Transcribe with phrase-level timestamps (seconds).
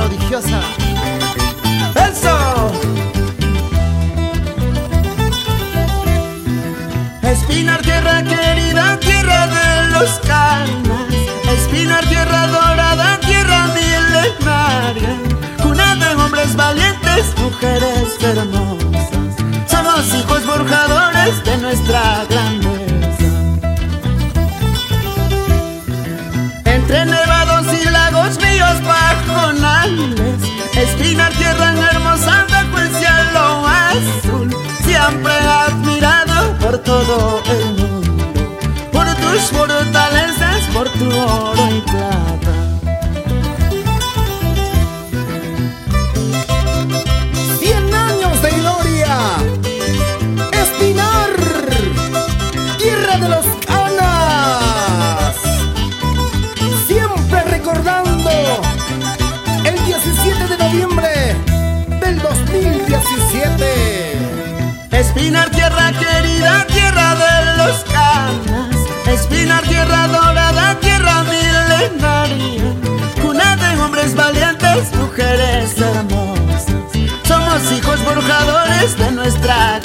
[0.00, 0.60] prodigiosa.
[2.10, 2.36] ¡Eso!
[7.22, 11.06] Espinar, tierra querida, tierra de los canas.
[11.56, 15.12] Espinar, tierra dorada, tierra milenaria.
[15.62, 19.06] Cuna de hombres valientes, mujeres hermosas.
[19.66, 22.24] Somos hijos forjadores de nuestra
[37.10, 37.76] todo el.
[38.92, 42.54] Por tus fortalezas, por tu oro y plata.
[47.58, 49.16] Cien años de gloria.
[50.62, 51.30] Espinar,
[52.78, 55.34] tierra de los canas.
[56.86, 58.30] Siempre recordando
[59.64, 61.09] el 17 de noviembre
[65.10, 68.76] Espinar, tierra querida, tierra de los canas.
[69.08, 72.72] Espinar, tierra dorada, tierra milenaria.
[73.20, 76.66] Cuna de hombres valientes, mujeres hermosas.
[77.24, 79.79] Somos hijos forjadores de nuestra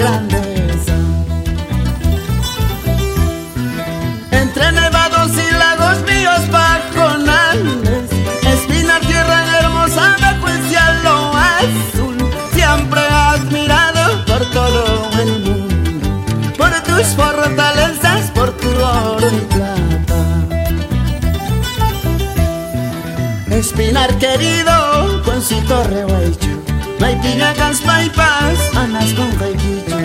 [23.66, 26.62] Espinar querido, con su torre huaycho.
[27.00, 29.98] Maipinacas paipas, anas con jaiquicho.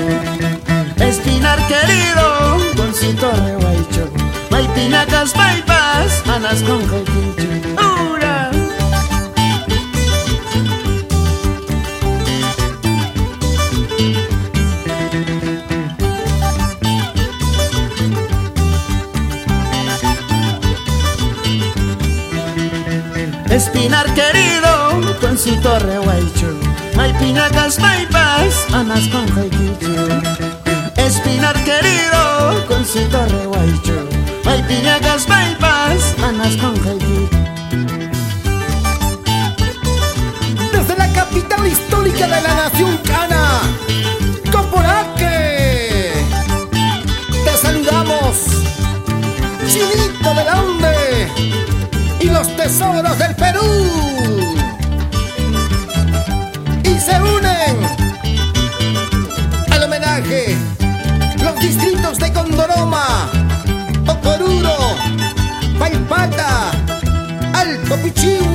[0.96, 4.10] Espinar querido, con su torre huaycho.
[4.50, 7.69] Maipinacas paipas, anas con jaiquicho.
[23.60, 26.48] espinar querido, concito rehuaicho,
[26.98, 29.26] hay pinacas paipas, anas con
[30.96, 34.08] Espinar querido, concito rehuaicho,
[34.46, 36.74] hay pinacas paipas, anas con
[40.72, 43.60] Desde la capital histórica de la nación cana,
[44.50, 46.12] Coporaque,
[47.44, 48.36] te saludamos,
[49.68, 51.79] Chinito del Onde
[52.20, 53.60] y los tesoros del Perú.
[56.84, 57.76] Y se unen
[59.72, 60.56] al homenaje
[61.42, 63.28] los distritos de Condoroma,
[64.06, 64.76] Ocoruro,
[65.78, 66.70] Paipata,
[67.54, 68.49] Alto Pichihu.